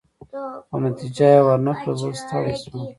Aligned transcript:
خو 0.67 0.75
نتیجه 0.85 1.27
يې 1.33 1.41
ورنه 1.45 1.73
کړل، 1.79 1.95
زه 2.01 2.09
ستړی 2.21 2.53
شوم. 2.61 2.81